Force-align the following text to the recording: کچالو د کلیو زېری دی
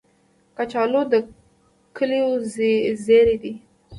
کچالو 0.57 1.01
د 1.11 1.13
کلیو 1.97 2.29
زېری 3.05 3.35
دی 3.43 3.53